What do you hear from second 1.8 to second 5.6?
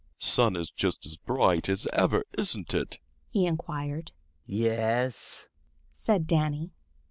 ever, isn't it?" he inquired. "Yes,"